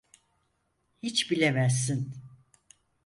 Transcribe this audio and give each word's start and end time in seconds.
Hiç 1.03 1.31
bilemezsin. 1.31 2.13